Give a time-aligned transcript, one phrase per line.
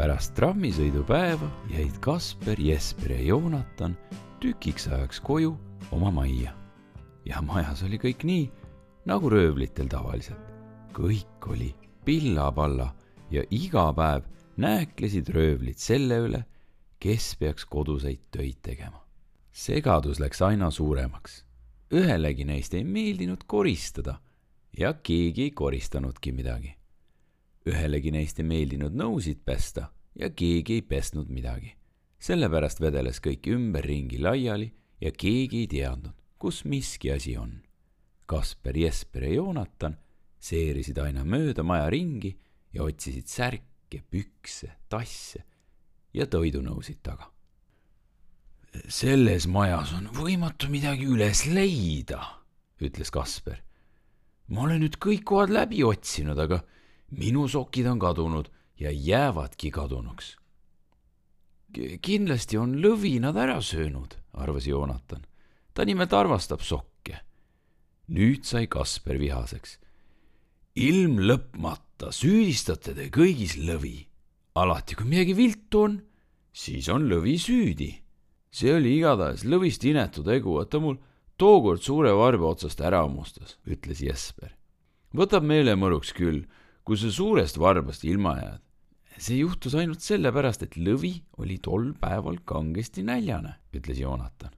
[0.00, 3.98] pärast trammisõidupäeva jäid Kasper, Jesper ja Joonatan
[4.40, 5.50] tükiks ajaks koju
[5.92, 6.54] oma majja.
[7.28, 8.46] ja majas oli kõik nii,
[9.04, 10.40] nagu röövlitel tavaliselt.
[10.96, 11.74] kõik oli
[12.04, 12.94] pilla-palla
[13.30, 14.24] ja iga päev
[14.56, 16.42] nääklesid röövlid selle üle,
[16.98, 19.04] kes peaks koduseid töid tegema.
[19.52, 21.44] segadus läks aina suuremaks.
[21.92, 24.20] ühelegi neist ei meeldinud koristada
[24.78, 26.76] ja keegi ei koristanudki midagi.
[27.66, 31.76] ühelegi neist ei meeldinud nõusid pesta ja keegi ei pesnud midagi.
[32.20, 34.66] sellepärast vedeles kõik ümberringi laiali
[35.00, 37.62] ja keegi ei teadnud, kus miski asi on.
[38.26, 39.96] Kasper, Jesper ja Joonatan
[40.40, 42.34] seerisid aina mööda maja ringi
[42.72, 45.44] ja otsisid särke, pükse, tasse
[46.14, 47.30] ja toidunõusid taga.
[48.86, 52.20] selles majas on võimatu midagi üles leida,
[52.80, 53.62] ütles Kasper.
[54.48, 56.62] ma olen nüüd kõik kohad läbi otsinud, aga
[57.10, 60.36] minu sokid on kadunud ja jäävadki kadunuks.
[62.02, 65.22] kindlasti on lõvi nad ära söönud, arvas Joonatan.
[65.74, 67.20] ta nimelt armastab sokke.
[68.08, 69.78] nüüd sai Kasper vihaseks.
[70.74, 74.06] ilm lõpmata süüdistate te kõigis lõvi.
[74.54, 76.02] alati, kui midagi viltu on,
[76.52, 78.02] siis on lõvi süüdi.
[78.50, 80.96] see oli igatahes lõvist inetu tegu, et ta mul
[81.36, 84.56] tookord suure varba otsast ära hammustas, ütles Jesper.
[85.14, 86.46] võtab meelemõruks küll,
[86.84, 88.69] kui sa suurest varbast ilma jääd.
[89.20, 94.50] See juhtus ainult sellepärast, et lõvi oli tol päeval kangesti näljane, ütles Joonatan.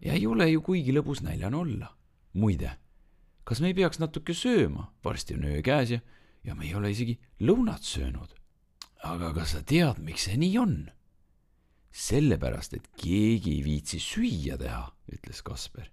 [0.00, 1.96] ja ei ole ju kuigi lõbus näljane olla.
[2.32, 2.78] muide,
[3.44, 6.00] kas me ei peaks natuke sööma, varsti on öö käes ja,
[6.44, 8.34] ja me ei ole isegi lõunat söönud.
[9.04, 10.90] aga kas sa tead, miks see nii on?
[11.92, 15.90] sellepärast, et keegi ei viitsi süüa teha, ütles Kasper.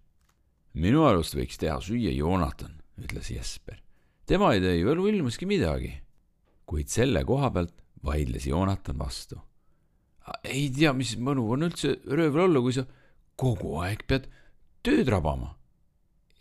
[0.73, 3.83] minu arust võiks teha süüa Joonatan, ütles Jesper.
[4.25, 5.93] tema ei tee ju elu ilmaski midagi.
[6.65, 7.73] kuid selle koha pealt
[8.05, 9.39] vaidles Joonatan vastu.
[10.43, 12.85] ei tea, mis mõnu on üldse röövel olla, kui sa
[13.39, 14.27] kogu aeg pead
[14.83, 15.55] tööd rabama.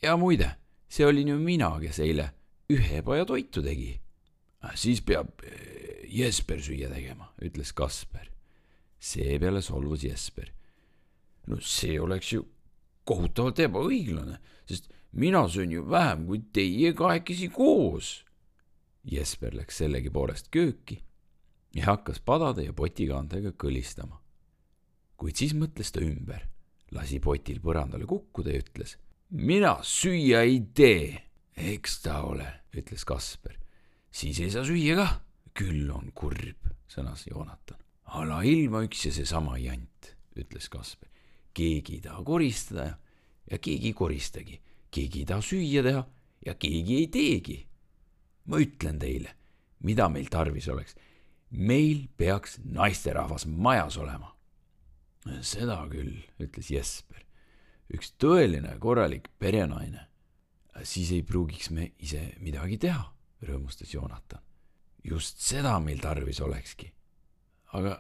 [0.03, 0.51] ja muide,
[0.89, 2.33] see olin ju mina, kes eile
[2.71, 4.01] ühe paja toitu tegi.
[4.75, 5.43] siis peab
[6.09, 8.29] Jesper süüa tegema, ütles Kasper
[8.99, 10.53] seepeale solvus Jesper.
[11.47, 12.45] no see oleks ju
[13.09, 14.37] kohutavalt ebaõiglane,
[14.69, 18.25] sest mina söön ju vähem kui teie kahekesi koos.
[19.09, 20.99] Jesper läks sellegipoolest kööki
[21.75, 24.21] ja hakkas padade ja potikaantega kõlistama.
[25.17, 26.47] kuid siis mõtles ta ümber,
[26.95, 28.97] lasi potil põrandale kukkuda ja ütles.
[29.31, 31.23] mina süüa ei tee.
[31.57, 33.59] eks ta ole, ütles Kasper.
[34.11, 35.21] siis ei saa süüa kah.
[35.55, 41.09] küll on kurb, sõnas Joonatan ala ilma üks ja seesama jant, ütles Kasper.
[41.55, 42.95] keegi ei taha koristada ja,
[43.51, 44.61] ja keegi ei koristagi,
[44.95, 46.05] keegi ei taha süüa teha
[46.47, 47.59] ja keegi ei teegi.
[48.47, 49.35] ma ütlen teile,
[49.85, 50.97] mida meil tarvis oleks.
[51.51, 54.35] Meil peaks naisterahvas majas olema.
[55.41, 57.25] seda küll, ütles Jesper.
[57.95, 60.07] üks tõeline korralik perenaine.
[60.83, 64.41] siis ei pruugiks me ise midagi teha, rõõmustas Joonatan.
[65.05, 66.93] just seda meil tarvis olekski
[67.77, 67.99] aga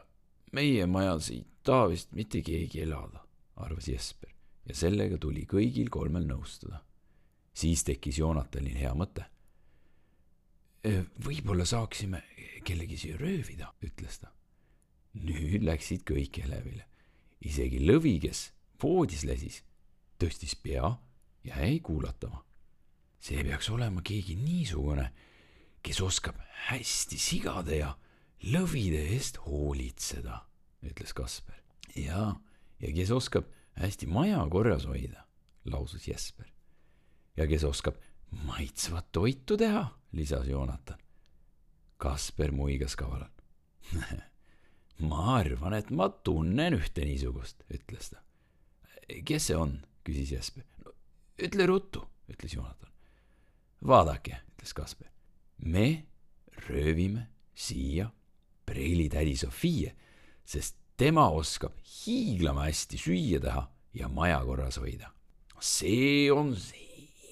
[0.56, 3.22] meie majas ei taha vist mitte keegi elada,
[3.60, 4.30] arvas Jesper
[4.68, 6.80] ja sellega tuli kõigil kolmel nõustuda.
[7.52, 9.24] siis tekkis Joonatanil hea mõte.
[11.24, 12.22] Võib-olla saaksime
[12.64, 14.32] kellegi siia röövida, ütles ta.
[15.18, 16.84] nüüd läksid kõik elevile,
[17.40, 18.52] isegi lõvi, kes
[18.82, 19.62] voodis lesis,
[20.20, 20.92] tõstis pea
[21.44, 22.44] ja jäi kuulatama.
[23.18, 25.10] see peaks olema keegi niisugune,
[25.82, 26.36] kes oskab
[26.68, 27.96] hästi sigade ja
[28.42, 30.44] lõvide eest hoolitseda,
[30.82, 31.62] ütles Kasper.
[31.96, 32.36] ja,
[32.78, 35.24] ja kes oskab hästi maja korras hoida,
[35.64, 36.46] lausus Jesper.
[37.36, 37.96] ja kes oskab
[38.30, 40.98] maitsvat toitu teha, lisas Joonatan.
[41.98, 43.38] Kasper muigas kavalalt
[45.10, 48.22] ma arvan, et ma tunnen ühte niisugust, ütles ta.
[49.24, 50.66] kes see on, küsis Jesper.
[50.84, 50.94] no
[51.38, 52.90] ütle ruttu, ütles Joonatan.
[53.86, 55.10] vaadake, ütles Kasper.
[55.58, 56.04] me
[56.68, 58.10] röövime siia
[58.66, 59.94] preilitädi Sofie,
[60.44, 63.64] sest tema oskab hiiglama hästi süüa teha
[63.94, 65.12] ja maja korras hoida.
[65.60, 66.54] see on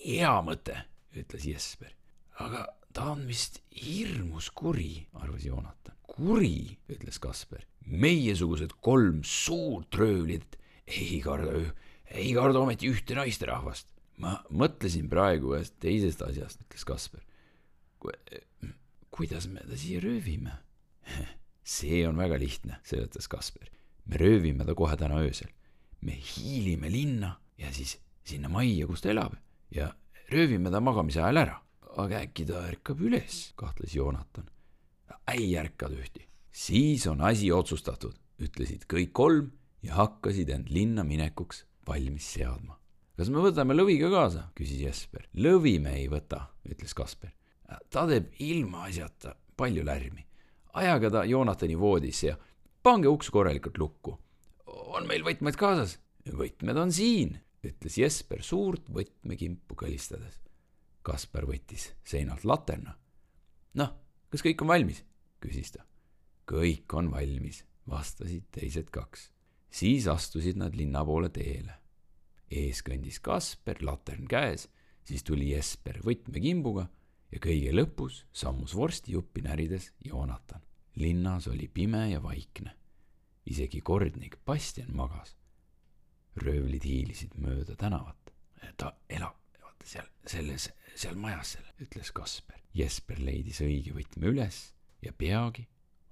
[0.07, 0.77] hea mõte,
[1.17, 1.93] ütles Jesper.
[2.39, 5.97] aga ta on vist hirmus kuri, arvas Joonatan.
[6.07, 7.67] kuri, ütles Kasper.
[7.87, 10.57] meiesugused kolm suurt röövlit
[10.87, 11.59] ei karda,
[12.11, 13.89] ei karda ometi ühte naisterahvast.
[14.17, 17.23] ma mõtlesin praegu ühest teisest asjast, ütles Kasper.
[19.11, 20.53] kuidas me ta siia röövime?
[21.77, 23.69] see on väga lihtne, seletas Kasper.
[24.07, 25.51] me röövime ta kohe täna öösel.
[26.01, 29.35] me hiilime linna ja siis sinna majja, kus ta elab
[29.71, 29.93] ja
[30.33, 31.63] röövime ta magamise ajal ära.
[31.97, 34.51] aga äkki ta ärkab üles, kahtles Joonatan.
[35.33, 39.51] ei ärka tühti, siis on asi otsustatud, ütlesid kõik kolm
[39.83, 42.77] ja hakkasid end linna minekuks valmis seadma.
[43.17, 45.29] kas me võtame lõvi ka kaasa, küsis Jesper.
[45.35, 47.33] lõvi me ei võta, ütles Kasper.
[47.91, 50.27] ta teeb ilmaasjata palju lärmi.
[50.75, 52.37] ajage ta Joonatani voodisse ja
[52.83, 54.19] pange uks korralikult lukku.
[54.67, 55.99] on meil võtmed kaasas?
[56.27, 60.41] võtmed on siin, ütles Jesper suurt võtmekimpu kõlistades.
[61.07, 62.97] Kaspar võttis seinalt laterna.
[63.75, 63.93] noh,
[64.31, 65.05] kas kõik on valmis?
[65.41, 65.85] küsis ta.
[66.47, 69.31] kõik on valmis, vastasid teised kaks.
[69.71, 71.75] siis astusid nad linna poole teele.
[72.51, 74.69] ees kõndis Kasper, latern käes,
[75.05, 76.89] siis tuli Jesper võtmekimbuga
[77.33, 80.61] ja kõige lõpus sammus vorstijuppi närides Joonatan.
[80.97, 82.77] linnas oli pime ja vaikne.
[83.47, 85.37] isegi kordnik Bastian magas
[86.43, 88.17] röövlid hiilisid mööda tänavat.
[88.77, 92.61] ta elab, vaata seal, selles, seal majas seal, ütles Kasper.
[92.77, 94.59] Jesper leidis õige võtme üles
[95.03, 95.67] ja peagi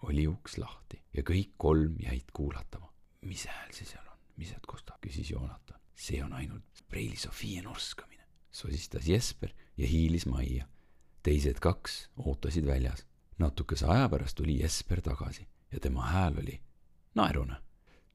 [0.09, 2.93] oli uks lahti ja kõik kolm jäid kuulatama.
[3.25, 5.81] mis hääl see seal on, mis sealt kostab, küsis Joonatan.
[5.95, 10.69] see on ainult Preili Sofia norskamine, sosistas Jesper ja hiilis majja.
[11.23, 13.07] teised kaks ootasid väljas.
[13.39, 16.61] natukese aja pärast tuli Jesper tagasi ja tema hääl oli
[17.15, 17.57] naerune.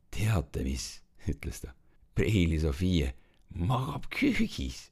[0.09, 1.78] teate mis, ütles ta
[2.19, 3.13] Preili Sofia
[3.55, 4.89] magab köögis.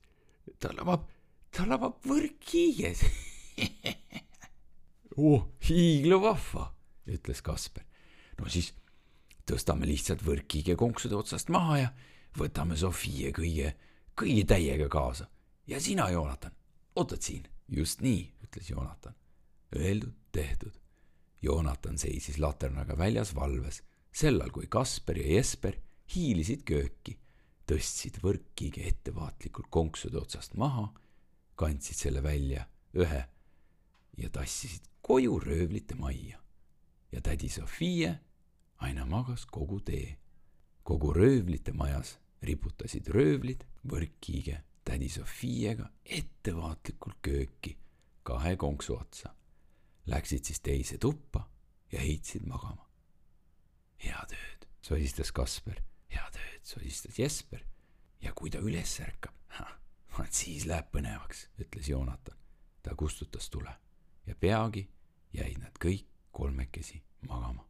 [0.60, 1.02] ta lavab,
[1.52, 3.02] ta lavab võrkkiiges
[5.20, 6.70] oh, hiiglavahva,
[7.12, 7.84] ütles Kasper.
[8.40, 8.70] no siis
[9.44, 11.90] tõstame lihtsalt võrkkiige konksude otsast maha ja
[12.40, 13.74] võtame Sofia kõige,
[14.16, 15.28] kõige täiega kaasa.
[15.68, 16.56] ja sina, Joonatan,
[16.96, 17.44] ootad siin?
[17.68, 19.18] just nii, ütles Joonatan.
[19.76, 20.80] Öeldud, tehtud.
[21.44, 23.82] Joonatan seisis laternaga väljas valves,
[24.16, 25.76] sellal kui Kasper ja Jesper
[26.16, 27.18] hiilisid kööki,
[27.68, 30.88] tõstsid võrkkiige ettevaatlikult konksude otsast maha,
[31.56, 33.24] kandsid selle välja ühe
[34.18, 36.40] ja tassisid koju röövlite majja.
[37.12, 38.16] ja tädi Sofia
[38.78, 40.18] aina magas kogu tee.
[40.84, 47.78] kogu röövlite majas riputasid röövlid võrkkiige tädi Sofiaga ettevaatlikult kööki
[48.24, 49.34] kahe konksu otsa.
[50.08, 51.50] Läksid siis teise tuppa
[51.92, 52.88] ja heitsid magama.
[54.04, 55.87] head ööd, sosistas Kasper
[56.68, 57.64] sosistas Jesper.
[58.22, 59.34] ja kui ta üles ärkab,
[60.18, 62.38] vaat siis läheb põnevaks, ütles Joonatan.
[62.84, 63.74] ta kustutas tule
[64.26, 64.88] ja peagi
[65.34, 67.68] jäid nad kõik kolmekesi magama